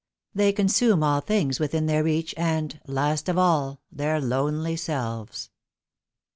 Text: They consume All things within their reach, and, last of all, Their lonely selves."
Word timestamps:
They 0.33 0.51
consume 0.51 1.03
All 1.03 1.21
things 1.21 1.59
within 1.59 1.85
their 1.85 2.03
reach, 2.03 2.33
and, 2.35 2.79
last 2.87 3.29
of 3.29 3.37
all, 3.37 3.81
Their 3.91 4.19
lonely 4.19 4.75
selves." 4.75 5.51